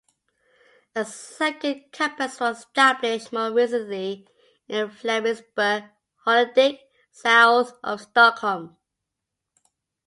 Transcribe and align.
A 0.95 1.05
second 1.05 1.91
campus 1.91 2.39
was 2.39 2.61
established 2.61 3.31
more 3.31 3.51
recently 3.53 4.27
in 4.67 4.89
Flemingsberg, 4.89 5.91
Huddinge, 6.25 6.79
south 7.11 7.73
of 7.83 8.01
Stockholm. 8.01 8.77